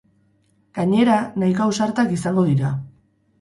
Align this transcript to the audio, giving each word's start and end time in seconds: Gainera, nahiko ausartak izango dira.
Gainera, 0.77 1.17
nahiko 1.43 1.67
ausartak 1.67 2.15
izango 2.17 2.47
dira. 2.49 2.73